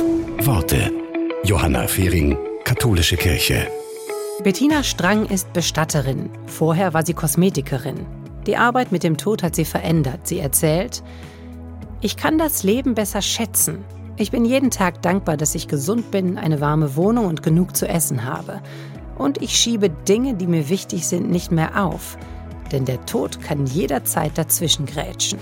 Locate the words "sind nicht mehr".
21.06-21.84